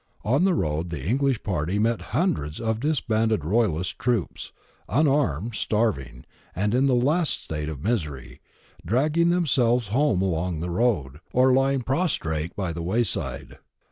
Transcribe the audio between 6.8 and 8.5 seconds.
the last state of misery,